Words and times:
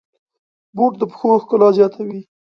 بوټ 0.75 0.93
د 0.99 1.03
پښو 1.11 1.29
ښکلا 1.41 1.69
زیاتوي. 1.77 2.21